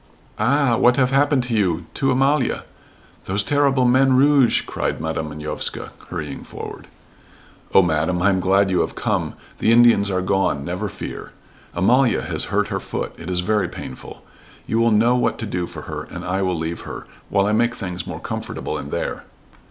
"Ah, 0.39 0.77
what 0.77 0.97
have 0.97 1.11
happen, 1.11 1.41
to 1.41 1.53
you 1.53 1.85
to 1.93 2.09
Amalia? 2.09 2.63
Those 3.25 3.43
terrible 3.43 3.85
men 3.85 4.17
'rouge'!" 4.17 4.63
cried 4.65 4.99
Madam 4.99 5.29
Manovska, 5.29 5.91
hurrying 6.09 6.43
forward. 6.43 6.87
"Oh, 7.75 7.83
Madam, 7.83 8.19
I 8.23 8.29
am 8.29 8.39
glad 8.39 8.71
you 8.71 8.81
have 8.81 8.95
come. 8.95 9.35
The 9.59 9.71
Indians 9.71 10.09
are 10.09 10.23
gone, 10.23 10.65
never 10.65 10.89
fear. 10.89 11.33
Amalia 11.75 12.23
has 12.23 12.45
hurt 12.45 12.69
her 12.69 12.79
foot. 12.79 13.13
It 13.19 13.29
is 13.29 13.41
very 13.41 13.67
painful. 13.69 14.23
You 14.65 14.79
will 14.79 14.89
know 14.89 15.15
what 15.17 15.37
to 15.37 15.45
do 15.45 15.67
for 15.67 15.83
her, 15.83 16.05
and 16.09 16.25
I 16.25 16.41
will 16.41 16.55
leave 16.57 16.81
her 16.81 17.05
while 17.29 17.45
I 17.45 17.51
make 17.51 17.75
things 17.75 18.07
more 18.07 18.19
comfortable 18.19 18.79
in 18.79 18.89
there." 18.89 19.23